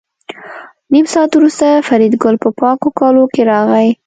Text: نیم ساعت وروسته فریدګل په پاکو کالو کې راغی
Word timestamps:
نیم 0.93 1.05
ساعت 1.13 1.31
وروسته 1.35 1.67
فریدګل 1.87 2.35
په 2.43 2.49
پاکو 2.59 2.89
کالو 2.99 3.23
کې 3.33 3.41
راغی 3.51 3.89